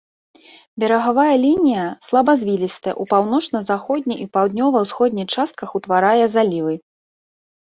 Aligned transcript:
Берагавая 0.83 1.33
лінія 1.45 1.83
слабазвілістая, 2.07 2.93
у 3.03 3.05
паўночна-заходняй 3.11 4.19
і 4.25 4.27
паўднёва-ўсходняй 4.39 5.27
частках 5.37 5.69
утварае 5.83 6.25
залівы. 6.39 6.73